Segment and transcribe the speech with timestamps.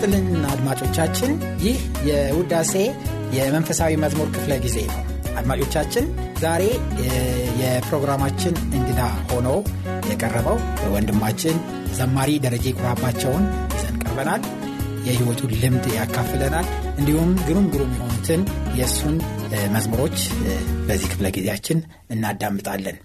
[0.00, 1.30] ይስጥልን አድማጮቻችን፣
[1.62, 2.72] ይህ የውዳሴ
[3.36, 5.00] የመንፈሳዊ መዝሙር ክፍለ ጊዜ ነው።
[5.40, 6.04] አድማጮቻችን
[6.42, 6.62] ዛሬ
[7.62, 9.48] የፕሮግራማችን እንግዳ ሆኖ
[10.10, 10.58] የቀረበው
[10.94, 11.56] ወንድማችን
[11.98, 14.44] ዘማሪ ደረጀ ኩራባቸውን ይዘን ቀርበናል።
[15.08, 18.44] የሕይወቱን ልምድ ያካፍለናል። እንዲሁም ግሩም ግሩም የሆኑትን
[18.78, 19.16] የእሱን
[19.74, 20.18] መዝሙሮች
[20.88, 22.98] በዚህ ክፍለ ጊዜያችን እናዳምጣለን።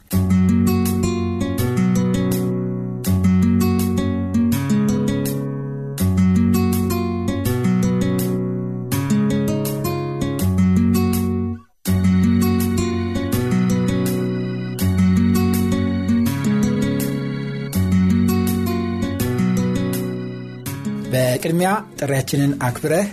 [21.45, 23.07] በቅድሚያ ጥሪያችንን አክብረህ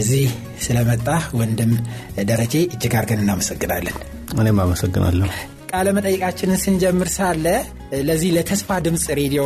[0.00, 0.24] እዚህ
[0.64, 1.06] ስለመጣ
[1.38, 1.70] ወንድም
[2.30, 3.94] ደረጀ እጅግ አድርገን እናመሰግናለን።
[4.36, 5.28] እኔም አመሰግናለሁ።
[5.70, 7.46] ቃለ መጠይቃችንን ስንጀምር ሳለ
[8.08, 9.44] ለዚህ ለተስፋ ድምፅ ሬዲዮ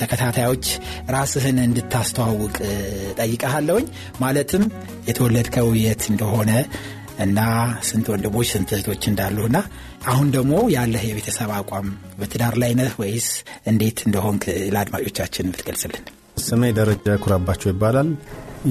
[0.00, 0.66] ተከታታዮች
[1.14, 2.56] ራስህን እንድታስተዋውቅ
[3.18, 3.88] ጠይቀሃለሁኝ።
[4.22, 4.64] ማለትም
[5.08, 6.52] የተወለድከው የት እንደሆነ
[7.26, 7.40] እና
[7.90, 9.56] ስንት ወንድሞች ስንት እህቶች እንዳሉና
[10.08, 11.88] አሁን ደግሞ ያለህ የቤተሰብ አቋም
[12.20, 13.28] በትዳር ላይ ነህ ወይስ
[13.66, 14.44] እንዴት እንደሆንክ
[14.74, 18.08] ለአድማጮቻችን ብትገልጽልን። ስሜ ደረጃ ኩራባቸው ይባላል።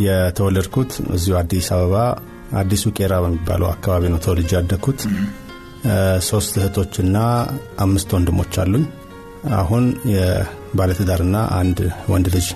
[0.03, 1.95] የተወለድኩት እዚሁ አዲስ አበባ
[2.59, 5.01] አዲሱ ቄራ በሚባለው አካባቢ ነው ተወልጄ ያደግኩት።
[6.27, 7.17] ሶስት እህቶችና
[7.85, 8.85] አምስት ወንድሞች አሉኝ።
[9.57, 9.83] አሁን
[10.13, 11.79] የባለትዳርና አንድ
[12.13, 12.47] ወንድ ልጅ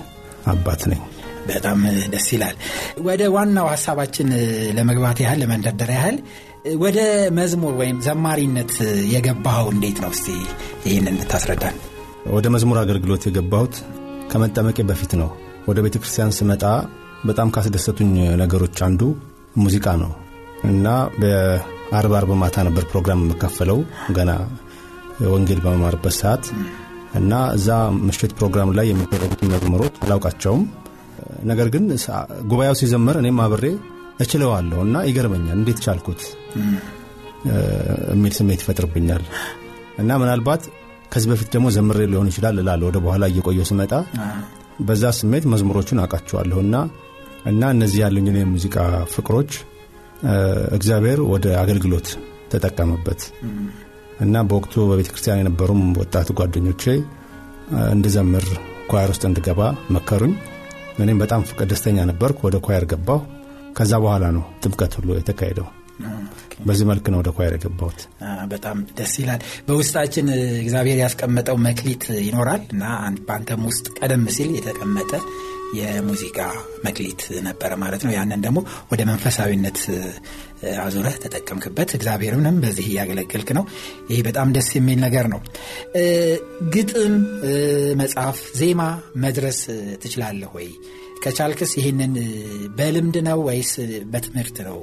[0.52, 1.00] አባት ነኝ።
[1.48, 1.78] በጣም
[2.12, 2.56] ደስ ይላል።
[3.02, 4.28] ወደ ዋናው ሀሳባችን
[4.76, 6.16] ለመግባት ያህል ለመንደርደር ያህል
[6.76, 6.98] ወደ
[7.38, 8.72] መዝሙር ወይም ዘማሪነት
[9.14, 10.10] የገባኸው እንዴት ነው?
[10.10, 10.26] እስቲ
[10.86, 11.76] ይህንን እንድታስረዳን።
[12.30, 13.74] ወደ መዝሙር አገልግሎት የገባሁት
[14.30, 15.30] ከመጠመቄ በፊት ነው።
[15.68, 16.64] ወደ ቤተ ክርስቲያን ስመጣ
[17.24, 19.00] በጣም ካስደሰቱኝ ነገሮች አንዱ
[19.56, 20.10] ሙዚቃ ነው
[20.64, 20.86] እና
[21.20, 23.78] በአርብ አርብ ማታ ነበር ፕሮግራም የምካፈለው
[24.16, 24.30] ገና
[25.30, 26.44] ወንጌል በመማርበት ሰዓት
[27.14, 27.68] እና እዛ
[28.06, 30.62] ምሽት ፕሮግራም ላይ የሚደረጉትን መዝሙሮች አላውቃቸውም።
[31.44, 31.84] ነገር ግን
[32.50, 33.64] ጉባኤው ሲዘመር እኔም አብሬ
[34.24, 36.22] እችለዋለሁ እና ይገርመኛል። እንዴት ቻልኩት
[38.12, 39.22] የሚል ስሜት ይፈጥርብኛል
[40.00, 40.62] እና ምናልባት
[41.12, 43.92] ከዚህ በፊት ደግሞ ዘምሬ ሊሆን ይችላል እላለሁ። ወደ በኋላ እየቆየው ስመጣ
[44.88, 46.74] በዛ ስሜት መዝሙሮቹን አውቃቸዋለሁና
[47.50, 48.76] እና እነዚህ ያሉኝን የሙዚቃ
[49.14, 49.52] ፍቅሮች
[50.76, 52.08] እግዚአብሔር ወደ አገልግሎት
[52.52, 53.20] ተጠቀመበት
[54.20, 56.84] እና በወቅቱ በቤተ ክርስቲያን የነበሩም ወጣት ጓደኞቼ
[57.92, 58.46] እንድዘምር
[58.90, 59.60] ኳየር ውስጥ እንድገባ
[59.96, 60.32] መከሩኝ።
[61.00, 63.20] እኔም በጣም ደስተኛ ነበርኩ። ወደ ኳየር ገባሁ።
[63.76, 65.66] ከዛ በኋላ ነው ጥምቀት ሁሉ የተካሄደው።
[66.66, 68.00] በዚህ መልክ ነው ወደ ኳየር የገባሁት።
[68.50, 70.26] በጣም ደስ ይላል። በውስጣችን
[70.62, 72.84] እግዚአብሔር ያስቀመጠው መክሊት ይኖራል እና
[73.26, 75.12] በአንተም ውስጥ ቀደም ሲል የተቀመጠ
[75.78, 76.38] የሙዚቃ
[76.84, 78.58] መክሊት ነበረ ማለት ነው። ያንን ደግሞ
[78.92, 79.78] ወደ መንፈሳዊነት
[80.80, 83.64] አዙረህ ተጠቀምክበት። እግዚአብሔርንም በዚህ እያገለገልክ ነው።
[84.10, 85.40] ይሄ በጣም ደስ የሚል ነገር ነው።
[86.74, 87.14] ግጥም
[87.96, 88.82] መጽሐፍ፣ ዜማ
[89.24, 89.60] መድረስ
[90.02, 90.68] ትችላለህ ወይ?
[91.22, 92.12] ከቻልክስ ይህንን
[92.76, 93.72] በልምድ ነው ወይስ
[94.12, 94.78] በትምህርት ነው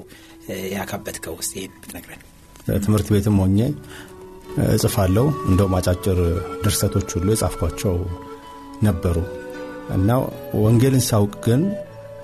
[0.73, 1.33] ያካበትከው?
[1.39, 2.21] ውስጥ ብትነግረን።
[2.83, 3.59] ትምህርት ቤትም ሆኜ
[4.69, 6.19] እጽፋለሁ። እንደውም አጫጭር
[6.63, 7.95] ድርሰቶች ሁሉ የጻፍኳቸው
[8.83, 9.17] ነበሩ
[9.95, 10.09] እና
[10.63, 11.61] ወንጌልን ሳውቅ ግን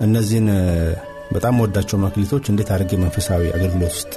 [0.02, 0.48] እነዚህን
[1.34, 4.14] በጣም ወዳቸው መክሊቶች እንዴት አድርጌ መንፈሳዊ አገልግሎት ውስጥ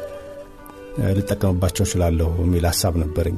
[1.16, 3.36] ልጠቀምባቸው እችላለሁ የሚል ሀሳብ ነበረኝ።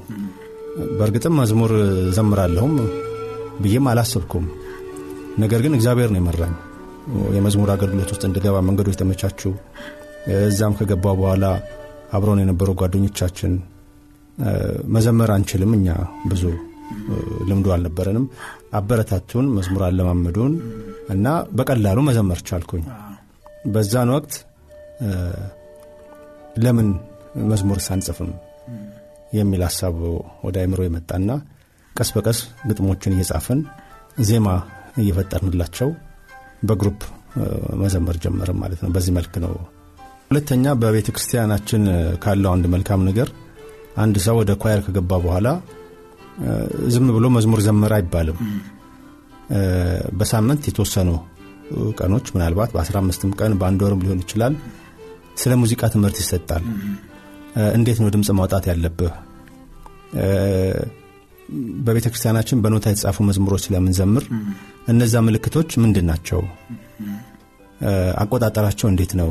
[0.98, 1.72] በእርግጥም መዝሙር
[2.16, 2.74] ዘምራለሁም
[3.60, 4.44] ብዬም አላሰብኩም።
[5.38, 6.54] ነገር ግን እግዚአብሔር ነው የመራኝ
[7.36, 9.40] የመዝሙር አገልግሎት ውስጥ እንድገባ መንገዶች ተመቻቹ።
[10.44, 11.44] እዛም ከገባ በኋላ
[12.12, 13.52] አብረውን የነበሩ ጓደኞቻችን
[14.94, 15.88] መዘመር አንችልም፣ እኛ
[16.30, 16.42] ብዙ
[17.48, 18.24] ልምዱ አልነበረንም፣
[18.78, 20.52] አበረታቱን፣ መዝሙር አለማመዱን
[21.14, 21.26] እና
[21.58, 22.84] በቀላሉ መዘመር ቻልኩኝ።
[23.72, 24.34] በዛን ወቅት
[26.64, 26.88] ለምን
[27.50, 28.30] መዝሙር አንጽፍም
[29.32, 29.96] የሚል ሀሳብ
[30.46, 31.30] ወደ አይምሮ የመጣና
[31.92, 32.38] ቀስ በቀስ
[32.68, 33.60] ግጥሞችን እየጻፍን
[34.28, 34.48] ዜማ
[35.02, 35.88] እየፈጠርንላቸው
[36.68, 37.00] በ group
[37.82, 39.52] መዘመር ጀመርን ማለት ነው። በዚህ መልክ ነው።
[40.30, 41.82] ሁለተኛ በቤተ ክርስቲያናችን
[42.22, 43.28] ካለው አንድ መልካም ነገር
[44.02, 45.48] አንድ ሰው ወደ choir ከገባ በኋላ
[46.94, 48.38] ዝም ብሎ መዝሙር ዘመረ አይባልም።
[50.18, 51.10] በሳምንት የተወሰኑ
[51.98, 54.54] ቀኖች ምናልባት በ15ም ቀን በአንድ ወርም ሊሆን ይችላል
[55.42, 56.64] ስለ ሙዚቃ ትምህርት ይሰጣል።
[57.78, 59.12] እንዴት ነው ድምፅ ማውጣት ያለብህ?
[61.86, 64.24] በቤተ ክርስቲያናችን በኖታ የተጻፉ መዝሙሮች ስለምንዘምር
[64.92, 66.40] እነዛ ምልክቶች ምንድን ናቸው?
[68.22, 69.30] አቆጣጠራቸው እንዴት ነው?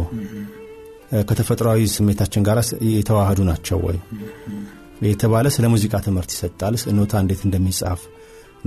[1.27, 2.57] ከተፈጥሯዊ ስሜታችን ጋር
[2.91, 3.97] የተዋህዱ ናቸው ወይ
[5.07, 8.01] የተባለ ስለ ሙዚቃ ትምህርት ይሰጣል። ኖታ እንዴት እንደሚጻፍ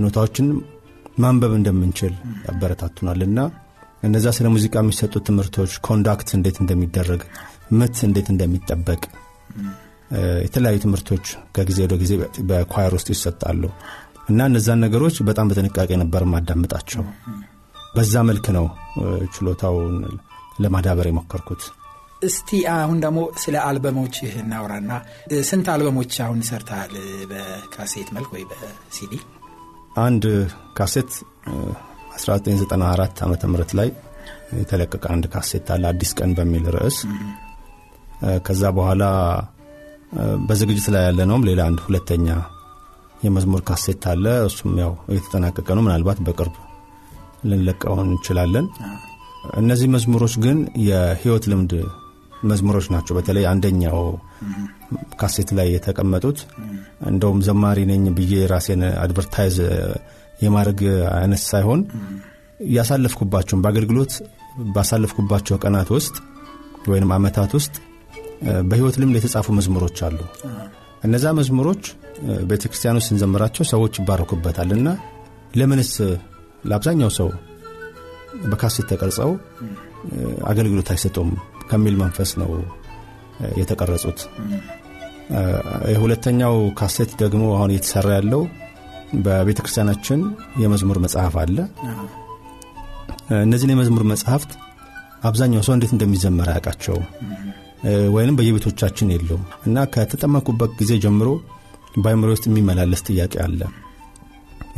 [0.01, 0.47] ኖታዎችን
[1.19, 2.13] ማንበብ እንደምንችል
[2.45, 3.39] ያበረታቱናል እና
[4.03, 7.21] እነዛ ስለ ሙዚቃ የሚሰጡት ትምህርቶች ኮንዳክት እንዴት እንደሚደረግ፣
[7.71, 9.01] ምት እንዴት እንደሚጠበቅ
[10.45, 12.13] የተለያዩ ትምህርቶች ከጊዜ ወደ ጊዜ
[12.49, 13.61] በኳየር ውስጥ ይሰጣሉ
[14.29, 17.03] እና እነዛን ነገሮች በጣም በጥንቃቄ ነበር ማዳምጣቸው።
[17.95, 18.65] በዛ መልክ ነው
[19.35, 19.95] ችሎታውን
[20.61, 21.63] ለማዳበር የሞከርኩት።
[22.21, 24.91] እስቲ አሁን ደግሞ ስለ አልበሞች እናውራና
[25.49, 26.93] ስንት አልበሞች አሁን ሰርተሃል?
[27.31, 29.13] በካሴት መልክ ወይ በሲዲ?
[29.97, 30.23] አንድ
[30.77, 31.11] ካሴት
[32.17, 33.89] 1994 ዓ ም ላይ
[34.59, 36.97] የተለቀቀ አንድ ካሴት አለ አዲስ ቀን በሚል ርዕስ።
[38.47, 39.03] ከዛ በኋላ
[40.47, 42.27] በዝግጅት ላይ ያለ ነውም ሌላ አንድ ሁለተኛ
[43.23, 46.55] የመዝሙር ካሴት አለ። እሱም ያው እየተጠናቀቀ ነው። ምናልባት በቅርብ
[47.45, 48.65] ልንለቀው እንችላለን።
[49.59, 50.57] እነዚህ መዝሙሮች ግን
[50.87, 51.71] የህይወት ልምድ
[52.43, 53.99] መዝሙሮች ናቸው። በተለይ አንደኛው
[55.19, 56.39] ካሴት ላይ የተቀመጡት
[57.11, 59.57] እንደውም ዘማሪ ነኝ ብዬ ራሴን advertise
[60.41, 60.79] የማድረግ
[61.15, 61.81] አይነት ሳይሆን
[62.75, 64.13] ያሳለፍኩባቸውን በአገልግሎት
[64.75, 66.15] ባሳለፍኩባቸው ቀናት ውስጥ
[66.91, 67.73] ወይም አመታት ውስጥ
[68.69, 70.19] በህይወት ልምድ የተጻፉ መዝሙሮች አሉ።
[71.03, 71.83] እነዛ መዝሙሮች
[72.49, 74.87] ቤተ ክርስቲያን ውስጥ ስንዘምራቸው ሰዎች ይባረኩበታል እና
[75.59, 75.91] ለምንስ
[76.69, 77.29] ለአብዛኛው ሰው
[78.51, 79.31] በካሴት ተቀርጸው
[80.51, 81.29] አገልግሎት አይሰጡም
[81.71, 82.49] ከሚል መንፈስ ነው
[83.59, 84.19] የተቀረጹት።
[85.93, 88.41] የሁለተኛው ካሴት ደግሞ አሁን እየተሰራ ያለው
[89.25, 90.19] በቤተ ክርስቲያናችን
[90.61, 91.57] የመዝሙር መጽሐፍ አለ።
[93.41, 94.51] እነዚህን የመዝሙር መጽሐፍት
[95.23, 96.97] አብዛኛው ሰው እንዴት እንደሚዘመር አያውቃቸው
[98.15, 101.29] ወይንም በየቤቶቻችን የለውም እና ከተጠመኩበት ጊዜ ጀምሮ
[101.97, 103.61] በአይምሮ ውስጥ የሚመላለስ ጥያቄ አለ።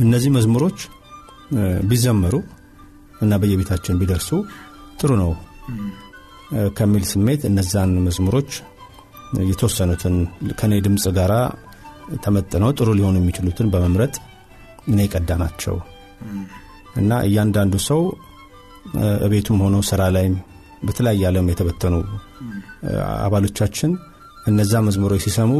[0.04, 0.78] እነዚህ መዝሙሮች
[1.90, 2.34] ቢዘመሩ
[3.22, 4.30] እና በየቤታችን ቢደርሱ
[5.00, 5.30] ጥሩ ነው
[6.78, 8.50] ከሚል ስሜት እነዛን መዝሙሮች
[9.50, 10.16] የተወሰኑትን
[10.58, 11.32] ከኔ ድምፅ ጋር
[12.24, 14.14] ተመጥነው ጥሩ ሊሆኑ የሚችሉትን በመምረጥ
[14.90, 15.76] እኔ ቀዳ ናቸው
[17.00, 18.00] እና እያንዳንዱ ሰው
[19.26, 20.34] እቤቱም ሆኖ ስራ ላይም
[20.86, 21.94] በተለያየ ዓለም የተበተኑ
[23.24, 23.92] አባሎቻችን
[24.50, 25.52] እነዛ መዝሙሮች ሲሰሙ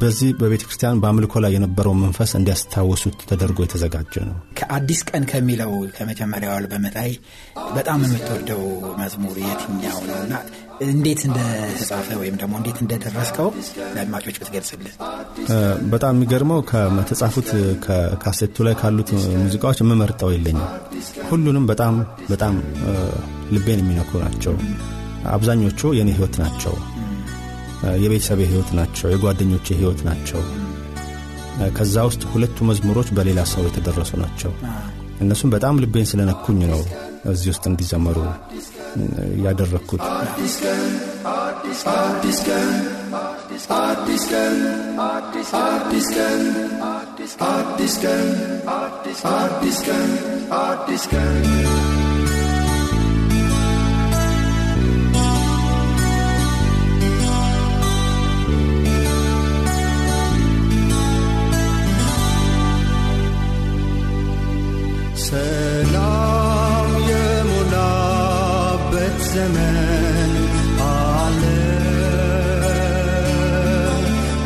[0.00, 6.52] በዚህ በቤተ ክርስቲያን በአምልኮ ላይ የነበረው መንፈስ እንዲያስታወሱት ተደርጎ የተዘጋጀ ነው። ከአዲስ ቀን ከሚለው ከመጀመሪያው
[6.54, 7.10] አልበም ላይ
[7.76, 8.62] በጣም የምትወደው
[9.00, 10.34] መዝሙር የትኛው ነው እና
[10.86, 13.48] እንዴት እንደተጻፈ ወይም ደግሞ እንዴት እንደደረስከው
[13.94, 14.94] ለአድማጮች ብትገልጽልን።
[15.92, 17.50] በጣም የሚገርመው ከተጻፉት
[17.84, 19.10] ከካሴቱ ላይ ካሉት
[19.42, 20.66] ሙዚቃዎች የምመርጠው የለኝም።
[21.30, 21.94] ሁሉንም በጣም
[22.30, 22.56] በጣም
[23.52, 24.56] ልቤን የሚነኩ ናቸው።
[25.32, 26.74] አብዛኞቹ የእኔ ህይወት ናቸው።
[28.02, 30.42] የቤተሰቤ ህይወት ናቸው። የጓደኞቼ ህይወት ናቸው።
[31.76, 34.52] ከዛ ውስጥ ሁለቱ መዝሙሮች በሌላ ሰው የተደረሱ ናቸው።
[35.20, 36.82] እነሱም በጣም ልቤን ስለነኩኝ ነው
[37.32, 38.18] እዚህ ውስጥ እንዲዘመሩ
[39.44, 40.56] ያደረግኩት። አዲስ
[51.08, 51.36] ቀን
[65.32, 68.88] ሰላም የሞላበት
[69.30, 70.32] ዘመን
[70.88, 71.42] አለ።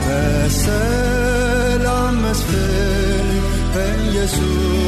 [0.07, 3.29] በሰላም መስፍን
[3.75, 4.86] በኢየሱስ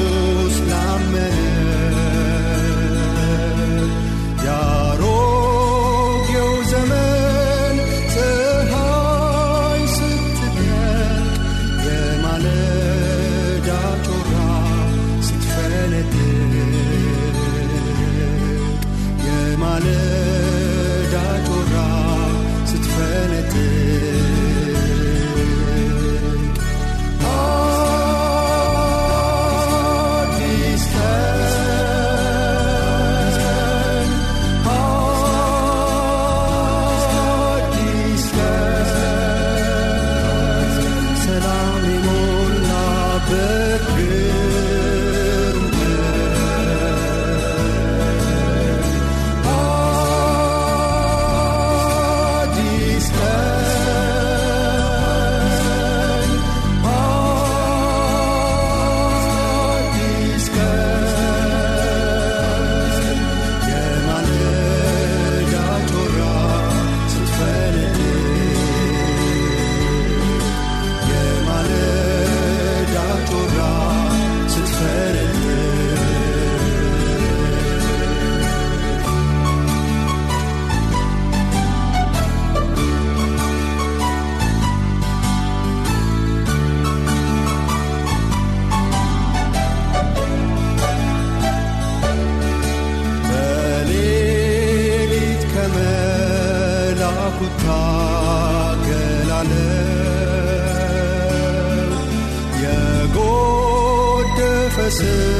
[104.88, 105.37] This is.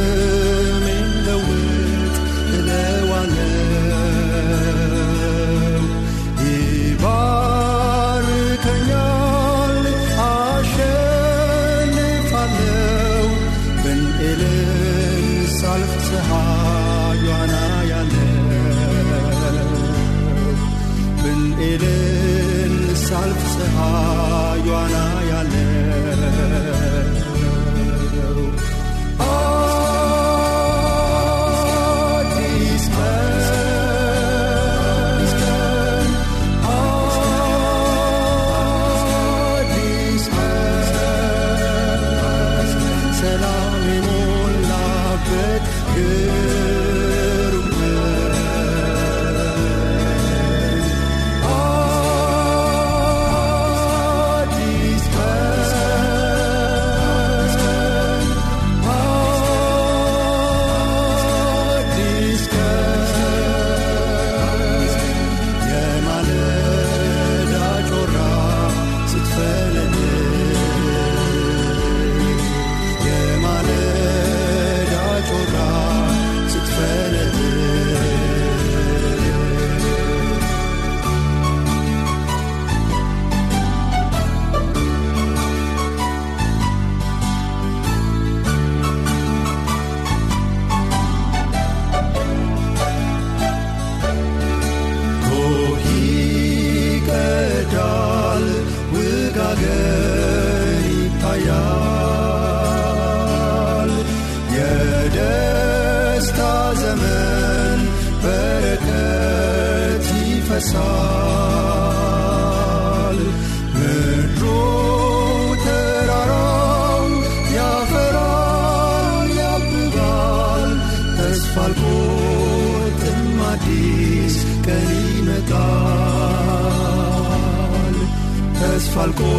[129.11, 129.38] ተስፋ አልቆርጥም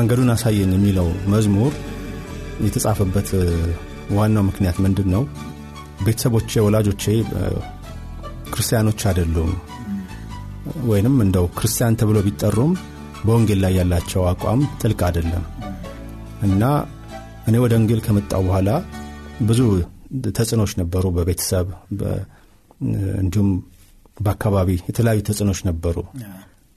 [0.00, 1.72] መንገዱን አሳየን የሚለው መዝሙር
[2.64, 3.28] የተጻፈበት
[4.16, 5.22] ዋናው ምክንያት ምንድን ነው?
[6.06, 7.04] ቤተሰቦቼ ወላጆቼ
[8.52, 9.50] ክርስቲያኖች አይደሉም።
[10.90, 12.72] ወይንም እንደው ክርስቲያን ተብሎ ቢጠሩም
[13.24, 15.44] በወንጌል ላይ ያላቸው አቋም ጥልቅ አይደለም።
[16.46, 16.62] እና
[17.48, 18.70] እኔ ወደ ወንጌል ከመጣው በኋላ
[19.48, 19.60] ብዙ
[20.36, 21.66] ተጽዕኖች ነበሩ በቤተሰብ
[23.20, 23.50] እንዲሁም
[24.18, 25.96] በአካባቢ የተለያዩ ተጽዕኖች ነበሩ።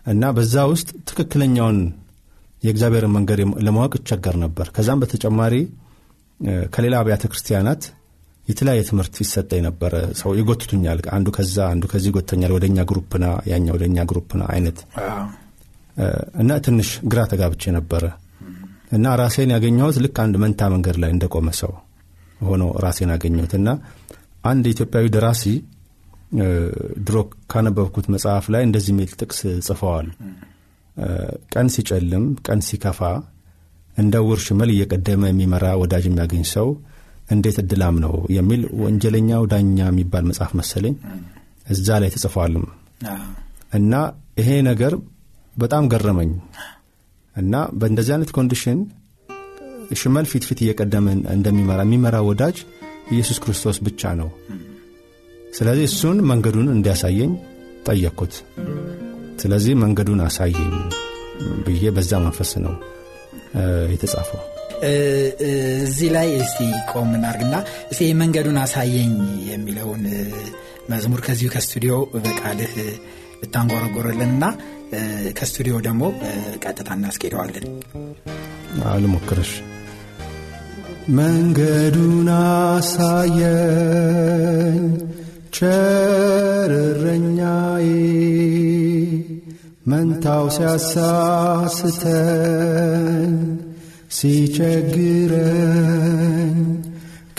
[0.06, 1.78] እና በዛ ውስጥ ትክክለኛውን
[2.64, 5.56] የእግዚአብሔርን መንገድ ለማወቅ ይቸገር ነበር። ከዛም በተጨማሪ
[6.74, 7.84] ከሌላ አብያተ ክርስቲያናት
[8.48, 13.98] የተለያየ ትምህርት ይሰጠኝ ነበረ። ሰው ይጎትቱኛል። አንዱ ከዛ አንዱ ከዚህ ይጎተኛል። ወደኛ ግሩፕና ያኛ ወደኛ
[14.10, 14.80] ግሩፕና አይነት
[16.42, 18.04] እና ትንሽ ግራ ተጋብቼ ነበረ።
[18.92, 21.72] እና ራሴን ያገኘሁት ልክ አንድ መንታ መንገድ ላይ እንደቆመ ሰው
[22.42, 23.70] ሆኖ ራሴን አገኘሁት። እና
[24.44, 25.44] አንድ ኢትዮጵያዊ ደራሲ
[27.08, 27.18] ድሮ
[27.52, 30.08] ካነበብኩት መጽሐፍ ላይ እንደዚህ የሚል ጥቅስ ጽፈዋል
[31.54, 33.00] ቀን ሲጨልም ቀን ሲከፋ
[33.96, 36.68] እንደ እውር ሽመል እየቀደመ የሚመራ ወዳጅ የሚያገኝ ሰው
[37.34, 40.96] እንዴት እድላም ነው የሚል ወንጀለኛው ዳኛ የሚባል መጽሐፍ መሰለኝ
[41.68, 42.66] እዛ ላይ ተጽፏልም
[43.74, 43.94] እና
[44.40, 44.94] ይሄ ነገር
[45.56, 46.32] በጣም ገረመኝ።
[47.36, 48.80] እና በእንደዚህ አይነት condition
[50.00, 52.58] ሽመል ፊት ፊት እየቀደመ እንደሚመራ የሚመራ ወዳጅ
[53.14, 54.30] ኢየሱስ ክርስቶስ ብቻ ነው።
[55.54, 57.32] ስለዚህ እሱን መንገዱን እንዲያሳየኝ
[57.88, 58.34] ጠየቅኩት
[59.44, 60.74] ስለዚህ መንገዱን አሳየኝ
[61.66, 62.74] ብዬ በዛ መንፈስ ነው
[63.94, 64.42] የተጻፈው።
[65.84, 66.60] እዚህ ላይ እስቲ
[66.92, 67.56] ቆም እናርግና
[67.92, 69.14] እስቲ መንገዱን አሳየኝ
[69.50, 70.04] የሚለውን
[70.92, 72.74] መዝሙር ከዚሁ ከስቱዲዮ በቃልህ
[74.94, 75.00] እ፣
[75.38, 76.02] ከስቱዲዮ ደግሞ
[76.64, 77.66] ቀጥታ እናስኬደዋለን።
[79.04, 79.52] ልሞክርሽ
[81.18, 82.28] መንገዱን
[83.46, 84.84] አሳየኝ
[85.54, 87.88] ቸር እረኛዬ
[89.88, 92.04] መንታው ሲያሳስተኝ
[94.18, 95.34] ሲቸግረኝ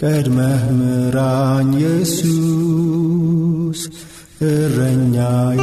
[0.00, 3.80] ቀድመህ ምራኝ ኢየሱስ
[4.48, 5.60] እረኛዬ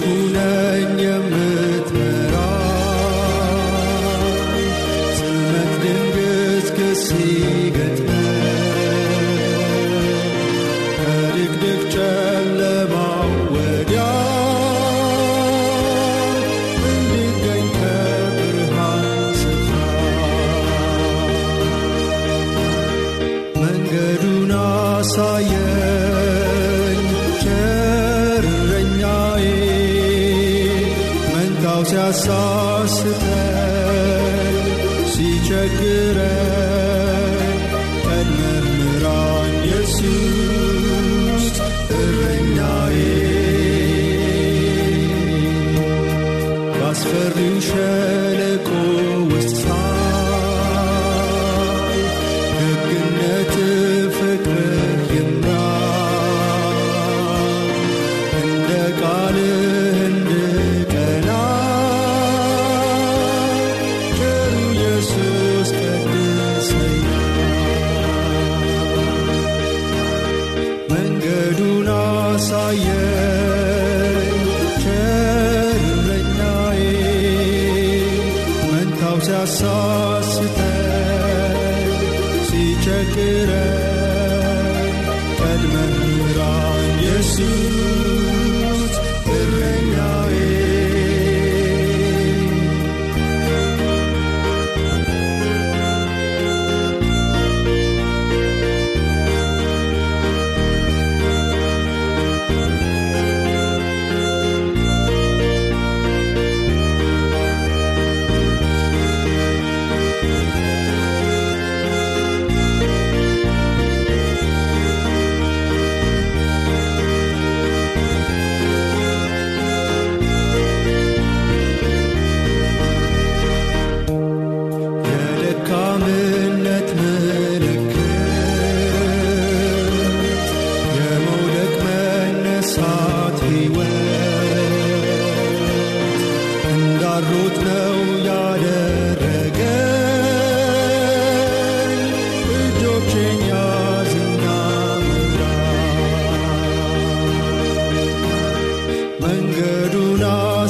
[47.49, 47.96] 你却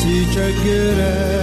[0.00, 1.39] ሲቸግረኝ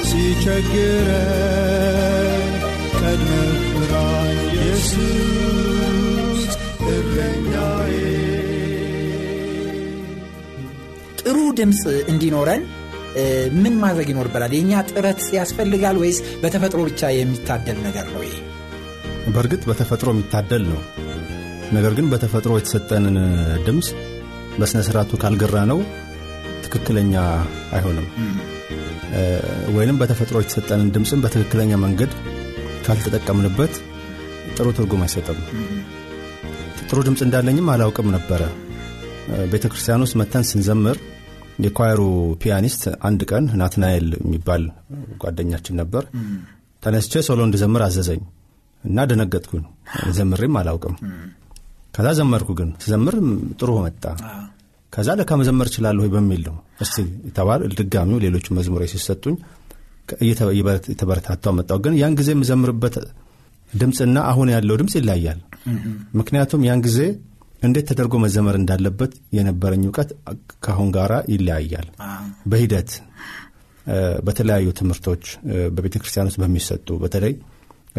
[0.09, 1.65] ሲቸግረኝ
[2.99, 6.43] ቀድመህ ምራኝ ኢየሱስ
[6.89, 7.93] እረኛዬ
[11.21, 11.83] ጥሩ ድምፅ
[12.13, 12.63] እንዲኖረን
[13.59, 14.53] ምን ማድረግ ይኖርበናል?
[14.57, 18.23] የእኛ ጥረት ያስፈልጋል ወይስ በተፈጥሮ ብቻ የሚታደል ነገር ነው?
[18.27, 18.37] ይሄ
[19.35, 20.81] በእርግጥ በተፈጥሮ የሚታደል ነው።
[21.73, 23.17] ነገር ግን በተፈጥሮ የተሰጠንን
[23.67, 23.89] ድምፅ
[24.61, 25.81] በሥነ ሥርዓቱ ካልገራነው
[26.69, 27.15] ትክክለኛ
[27.73, 28.07] አይሆንም።
[29.77, 32.11] ወይንም በተፈጥሮ የተሰጠንን ድምፅን በትክክለኛ መንገድ
[32.87, 33.75] ካልተጠቀምንበት
[34.57, 35.39] ጥሩ ትርጉም አይሰጥም።
[36.83, 38.43] ጥሩ ድምፅ እንዳለኝም አላውቅም ነበረ።
[39.53, 40.99] ቤተ ክርስቲያን ውስጥ መተን ስንዘምር
[41.65, 42.03] የ choir
[42.43, 44.63] ኡ pianist አንድ ቀን ናትናኤል የሚባል
[45.23, 46.05] ጓደኛችን ነበር።
[46.83, 48.21] ተነስቼ solo እንድዘምር አዘዘኝ
[48.85, 49.65] እና ደነገጥኩኝ።
[50.19, 50.95] ዘምሬም አላውቅም።
[51.95, 53.15] ከዛ ዘመርኩ ግን። ስዘምር
[53.61, 54.05] ጥሩ መጣ
[54.93, 56.97] ከዛ ለካ መዘመር እችላለሁ ወይ በሚል ነው። እስቲ
[57.29, 59.35] የተባል ድጋሚው ሌሎቹ መዝሙሮች ሲሰጡኝ
[60.91, 62.95] የተበረታታው መጣው። ግን ያን ጊዜ የምዘምርበት
[63.73, 65.41] ድምፅና አሁን ያለው ድምፅ ይለያል
[66.21, 67.01] ምክንያቱም ያን ጊዜ
[67.63, 70.11] እንዴት ተደርጎ መዘመር እንዳለበት የነበረኝ እውቀት
[70.65, 71.89] ከአሁን ጋር ይለያያል።
[72.51, 72.91] በሂደት
[74.27, 75.25] በተለያዩ ትምህርቶች
[75.75, 77.35] በቤተ ክርስቲያን ውስጥ በሚሰጡ በተለይ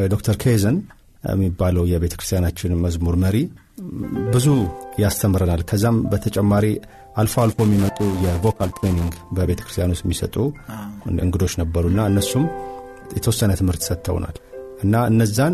[0.08, 0.78] ዶክተር ኬዘን
[1.24, 3.38] የሚባለው የቤተ ክርስቲያናችን መዝሙር መሪ
[4.34, 4.48] ብዙ
[5.04, 6.66] ያስተምረናል። ከዛም በተጨማሪ
[7.16, 10.36] አልፎ አልፎ የሚመጡ የ vocal training በቤተ ክርስቲያን ውስጥ የሚሰጡ
[11.20, 12.46] እንግዶች ነበሩና እነሱም
[13.16, 14.38] የተወሰነ ትምህርት ሰጥተውናል።
[14.84, 15.54] እና እነዛን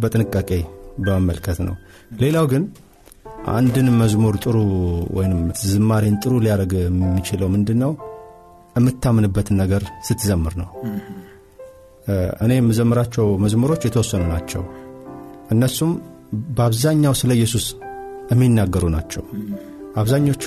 [0.00, 0.50] በጥንቃቄ
[1.04, 1.74] በመመልከት ነው።
[2.20, 2.64] ሌላው ግን
[3.52, 4.56] አንድን መዝሙር ጥሩ
[5.16, 7.92] ወይም ዝማሬን ጥሩ ሊያደርግ የሚችለው ምንድን ነው
[8.76, 10.68] የምታምንበትን ነገር ስትዘምር ነው።
[12.44, 14.62] እኔ የምዘምራቸው መዝሙሮች የተወሰኑ ናቸው።
[15.50, 15.92] እነሱም
[16.56, 17.66] በአብዛኛው ስለ ኢየሱስ
[18.32, 19.22] የሚናገሩ ናቸው።
[20.00, 20.44] አብዛኞቹ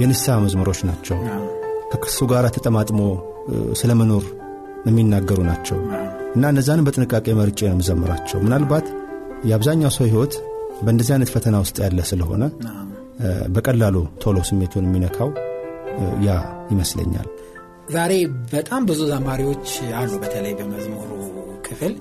[0.00, 1.18] የንስሐ መዝሙሮች ናቸው።
[1.92, 3.00] ከክሱ ጋር ተጠማጥሞ
[3.80, 4.24] ስለ መኖር
[4.88, 5.78] የሚናገሩ ናቸው።
[6.34, 8.86] እና እነዛንም በጥንቃቄ መርጬ ነው የምዘምራቸው። ምናልባት
[9.48, 10.34] የአብዛኛው ሰው ህይወት
[10.84, 12.42] በእንደዚህ አይነት ፈተና ውስጥ ያለ ስለሆነ
[13.54, 15.30] በቀላሉ ቶሎ ስሜቱን የሚነካው
[16.26, 16.30] ያ
[16.70, 17.28] ይመስለኛል።
[17.90, 18.12] ዛሬ
[18.52, 19.68] በጣም ብዙ ዘማሪዎች
[20.00, 21.10] አሉ በተለይ በመዝሙሩ
[21.68, 21.94] ክፍል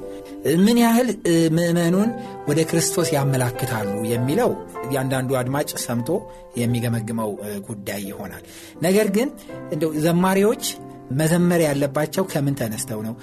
[0.56, 1.10] ምን ያህል
[1.52, 2.10] ምእመኑን
[2.48, 4.52] ወደ ክርስቶስ ያመላክታሉ የሚለው
[4.88, 6.10] እያንዳንዱ አድማጭ ሰምቶ
[6.58, 7.32] የሚገመግመው
[7.68, 8.44] ጉዳይ ይሆናል።
[8.84, 9.30] ነገር ግን
[9.72, 10.64] እንደው ዘማሪዎች
[11.12, 13.14] መዘመር ያለባቸው ከምን ተነስተው ነው?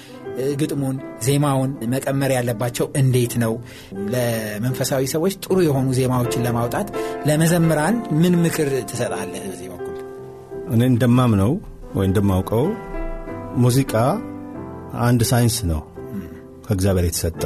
[0.57, 3.53] ግጥሙን ዜማውን መቀመር ያለባቸው እንዴት ነው?
[4.15, 6.89] ለመንፈሳዊ ሰዎች ጥሩ የሆኑ ዜማዎችን ለማውጣት
[7.27, 9.97] ለመዘምራን ምን ምክር ትሰጣለህ በዚህ በኩል?
[10.71, 11.53] እኔ እንደማምነው
[11.95, 12.65] ወይ እንደማውቀው
[13.57, 13.95] ሙዚቃ
[15.01, 15.83] አንድ ሳይንስ ነው
[16.65, 17.43] ከእግዚአብሔር የተሰጠ።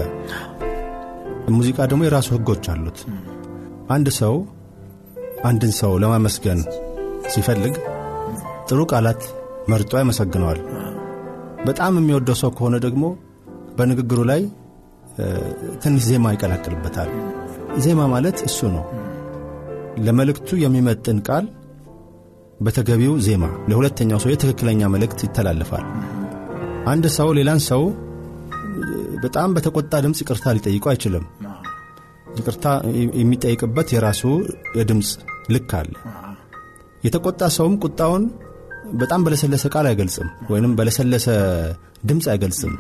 [1.55, 2.99] ሙዚቃ ደግሞ የራሱ ህጎች አሉት።
[3.91, 4.35] አንድ ሰው
[5.45, 6.61] አንድን ሰው ለማመስገን
[7.33, 7.75] ሲፈልግ
[8.69, 9.23] ጥሩ ቃላት
[9.71, 10.61] መርጦ ያመሰግነዋል።
[11.67, 13.05] በጣም የሚወደው ሰው ከሆነ ደግሞ
[13.79, 14.43] በንግግሩ ላይ
[15.83, 17.11] ትንሽ ዜማ ይቀላቅልበታል።
[17.85, 18.85] ዜማ ማለት እሱ ነው።
[20.05, 21.47] ለመልእክቱ የሚመጥን ቃል
[22.61, 25.85] በተገቢው ዜማ ለሁለተኛው ሰው የትክክለኛ መልእክት ይተላልፋል
[26.89, 27.83] አንድ ሰው ሌላን ሰው
[29.23, 31.25] በጣም በተቆጣ ድምፅ ይቅርታ ሊጠይቁ አይችልም።
[32.39, 32.67] ይቅርታ
[33.21, 34.23] የሚጠይቅበት የራሱ
[34.79, 35.11] የድምፅ
[35.55, 35.93] ልክ አለ።
[37.05, 38.25] የተቆጣ ሰውም ቁጣውን
[38.95, 41.27] በጣም በለሰለሰ ቃል አይገልጽም ወይንም በለሰለሰ
[42.09, 42.75] ድምፅ አይገልጽም።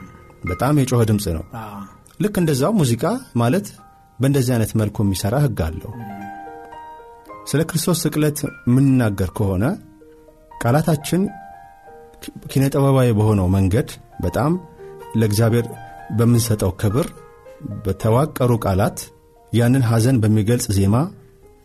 [0.48, 1.44] በጣም የጮኸ ድምፅ ነው።
[2.20, 3.04] ልክ እንደዛው ሙዚቃ
[3.42, 3.66] ማለት
[4.18, 5.92] በእንደዚህ አይነት መልኩ የሚሠራ ህግ አለው።
[7.46, 9.64] ስለ ክርስቶስ ስቅለት የምንናገር ከሆነ
[10.62, 11.22] ቃላታችን
[12.50, 13.88] ኪነጠበባዊ በሆነው መንገድ
[14.20, 14.52] በጣም
[15.16, 15.66] ለእግዚአብሔር
[16.16, 17.06] በምንሰጠው ክብር
[17.84, 18.98] በተዋቀሩ ቃላት
[19.52, 20.96] ያንን ሐዘን በሚገልጽ ዜማ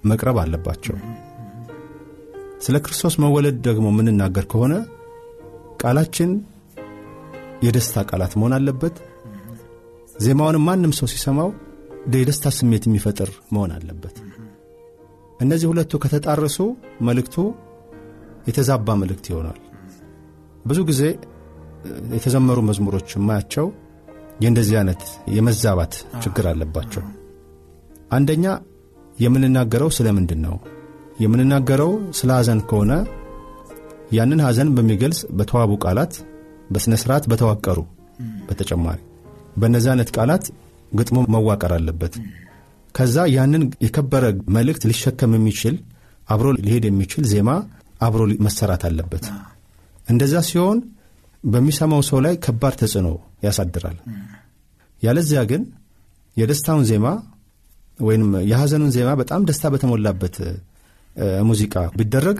[0.03, 0.95] መቅረብ አለባቸው።
[2.65, 4.73] ስለ ክርስቶስ መወለድ ደግሞ የምንናገር ከሆነ
[5.81, 6.31] ቃላችን
[7.63, 8.95] የደስታ ቃላት መሆን አለበት።
[10.17, 11.49] ዜማውንም ማንም ሰው ሲሰማው
[12.15, 14.15] የደስታ ስሜት የሚፈጥር መሆን አለበት።
[15.39, 16.57] እነዚህ ሁለቱ ከተጣረሱ
[17.07, 17.35] መልእክቱ
[18.47, 19.59] የተዛባ መልእክት ይሆናል።
[20.65, 21.01] ብዙ ጊዜ
[22.15, 23.65] የተዘመሩ መዝሙሮች የማያቸው
[24.43, 25.01] የእንደዚህ አይነት
[25.35, 27.03] የመዛባት ችግር አለባቸው።
[28.11, 28.45] አንደኛ
[29.15, 30.55] የምንናገረው ስለ ምንድን ነው?
[31.23, 32.91] የምንናገረው ስለ ሐዘን ከሆነ
[34.17, 36.13] ያንን ሐዘን በሚገልጽ በተዋቡ ቃላት
[36.73, 37.79] በሥነ ሥርዓት በተዋቀሩ
[38.47, 38.99] በተጨማሪ
[39.57, 40.45] በእነዚህ አይነት ቃላት
[40.91, 42.13] ግጥሙ መዋቀር አለበት።
[42.95, 44.25] ከዛ ያንን የከበረ
[44.55, 45.75] መልእክት ሊሸከም የሚችል
[46.29, 47.49] አብሮ ሊሄድ የሚችል ዜማ
[48.01, 49.25] አብሮ መሰራት አለበት።
[50.05, 50.79] እንደዛ ሲሆን
[51.43, 53.07] በሚሰማው ሰው ላይ ከባድ ተጽዕኖ
[53.43, 53.97] ያሳድራል።
[55.01, 55.61] ያለዚያ ግን
[56.37, 57.07] የደስታውን ዜማ
[57.99, 60.35] ወይም የሐዘኑን ዜማ በጣም ደስታ በተሞላበት
[61.49, 62.37] ሙዚቃ ቢደረግ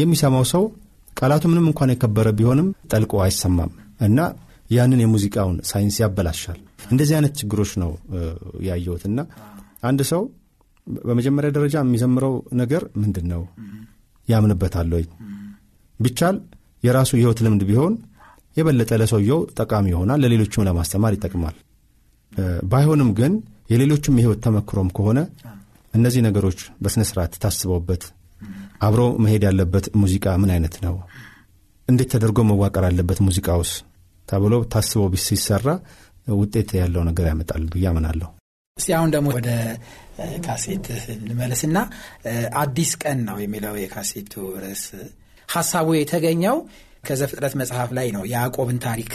[0.00, 0.64] የሚሰማው ሰው
[1.12, 4.18] ቃላቱ ምንም እንኳን የከበረ ቢሆንም ጠልቆ አይሰማም እና
[4.70, 6.58] ያንን የሙዚቃውን ሳይንስ ያበላሻል።
[6.90, 7.90] እንደዚህ አይነት ችግሮች ነው
[8.66, 9.20] ያየሁትና
[9.82, 10.22] አንድ ሰው
[11.04, 13.42] በመጀመሪያ ደረጃ የሚዘምረው ነገር ምንድን ነው
[14.28, 15.04] ያምንበታል ወይ?
[16.00, 16.36] ቢቻል
[16.82, 17.94] የራሱ የህይወት ልምድ ቢሆን
[18.58, 21.56] የበለጠ ለሰውየው ጠቃሚ ይሆናል ለሌሎችም ለማስተማር ይጠቅማል።
[22.70, 23.32] ባይሆንም ግን
[23.70, 25.18] የሌሎችም የህይወት ተመክሮም ከሆነ
[25.94, 28.02] እነዚህ ነገሮች በሥነ ሥርዓት ታስበውበት
[28.80, 30.94] አብሮ መሄድ ያለበት ሙዚቃ ምን አይነት ነው?
[31.88, 33.76] እንዴት ተደርጎ መዋቀር አለበት ሙዚቃ ውስጥ
[34.28, 35.66] ተብሎ ታስቦ ሲሰራ
[36.36, 38.28] ውጤት ያለው ነገር ያመጣል ብዬ አምናለሁ።
[38.76, 39.48] እስቲ አሁን ደግሞ ወደ
[40.44, 41.78] ካሴት እንመለስና
[42.60, 44.84] አዲስ ቀን ነው የሚለው የካሴቱ ርዕስ።
[45.48, 46.56] ሀሳቡ የተገኘው
[47.08, 49.12] ከዘፍጥረት መጽሐፍ ላይ ነው ያዕቆብን ታሪክ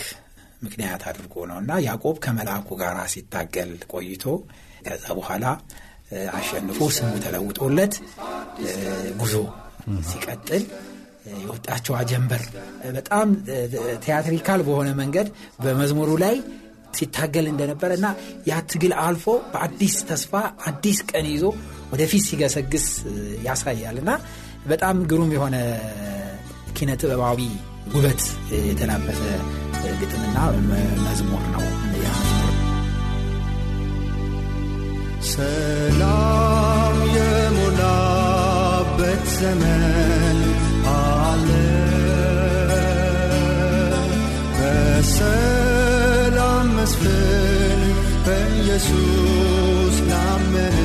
[0.64, 4.24] ምክንያት አድርጎ ነው። እና ያዕቆብ ከመልአኩ ጋር ሲታገል ቆይቶ
[4.86, 5.46] ከዛ በኋላ
[6.34, 7.94] አሸንፎ ስሙ ተለውጦለት
[9.22, 9.36] ጉዞ
[10.10, 10.64] ሲቀጥል
[11.42, 12.42] የወጣቸው አጀንበር
[12.98, 13.28] በጣም
[14.06, 15.28] theatrical በሆነ መንገድ
[15.64, 16.36] በመዝሙሩ ላይ
[16.98, 18.08] ሲታገል እንደነበረ እና
[18.50, 20.34] ያ ትግል አልፎ በአዲስ ተስፋ
[20.70, 21.46] አዲስ ቀን ይዞ
[21.94, 22.88] ወደፊት ሲገሰግስ
[23.48, 24.12] ያሳያል። እና
[24.68, 25.56] በጣም ግሩም የሆነ
[26.78, 27.40] ኪነ ጥበባዊ
[27.92, 28.22] ውበት
[28.62, 29.22] የተላበሰ
[30.00, 30.38] ግጥምና
[31.04, 31.64] መዝሙር ነው
[35.30, 40.40] ሰላም የሞላበት ዘመን
[40.94, 41.48] አለ።
[44.58, 47.82] በሰላም መስፍን
[48.26, 50.83] በኢየሱስ ላመነ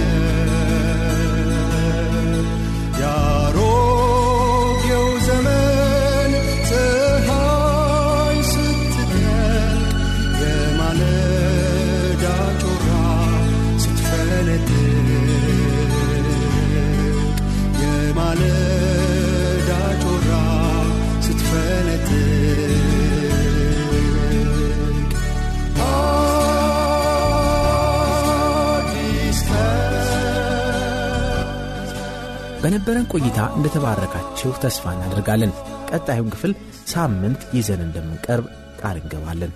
[33.13, 35.53] ቆይታ እንደተባረካችሁ ተስፋ እናደርጋለን።
[35.91, 36.53] ቀጣዩን ክፍል
[36.93, 38.47] ሳምንት ይዘን እንደምንቀርብ
[38.81, 39.53] ቃል እንገባለን።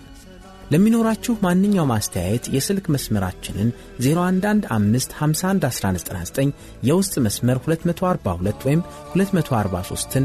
[0.73, 3.69] ለሚኖራችሁ ማንኛውም አስተያየት የስልክ መስመራችንን
[4.05, 6.55] 0115511199
[6.89, 8.81] የውስጥ መስመር 242 ወይም
[9.17, 10.25] 243ን